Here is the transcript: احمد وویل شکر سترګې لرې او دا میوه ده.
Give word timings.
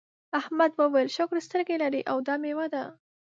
احمد 0.39 0.71
وویل 0.79 1.09
شکر 1.17 1.35
سترګې 1.47 1.75
لرې 1.83 2.01
او 2.11 2.17
دا 2.27 2.35
میوه 2.43 2.65
ده. 2.73 2.83